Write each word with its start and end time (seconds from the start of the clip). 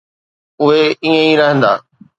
اهي 0.61 0.79
ائين 0.87 1.15
ئي 1.23 1.33
رهندا. 1.39 1.73